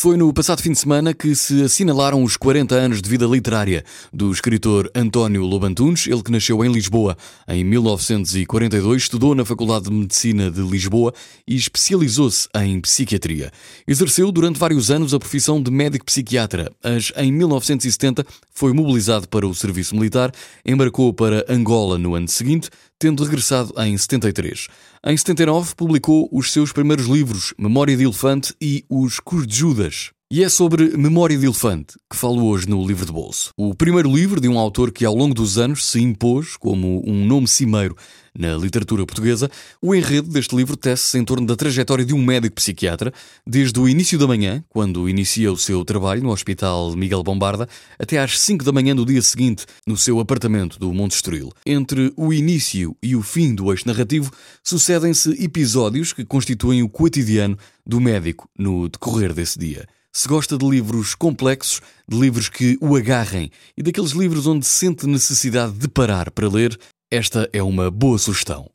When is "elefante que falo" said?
31.46-32.44